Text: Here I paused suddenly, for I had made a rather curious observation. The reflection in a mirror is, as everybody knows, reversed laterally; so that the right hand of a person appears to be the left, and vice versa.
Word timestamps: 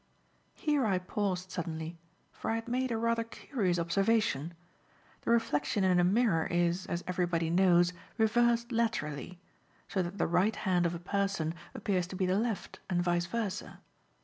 Here 0.55 0.83
I 0.83 0.97
paused 0.97 1.51
suddenly, 1.51 1.99
for 2.31 2.49
I 2.49 2.55
had 2.55 2.67
made 2.67 2.89
a 2.91 2.97
rather 2.97 3.23
curious 3.23 3.77
observation. 3.77 4.55
The 5.21 5.29
reflection 5.29 5.83
in 5.83 5.99
a 5.99 6.03
mirror 6.03 6.47
is, 6.47 6.87
as 6.87 7.03
everybody 7.05 7.51
knows, 7.51 7.93
reversed 8.17 8.71
laterally; 8.71 9.39
so 9.87 10.01
that 10.01 10.17
the 10.17 10.25
right 10.25 10.55
hand 10.55 10.87
of 10.87 10.95
a 10.95 10.99
person 10.99 11.53
appears 11.75 12.07
to 12.07 12.15
be 12.15 12.25
the 12.25 12.39
left, 12.39 12.79
and 12.89 13.03
vice 13.03 13.27
versa. 13.27 13.79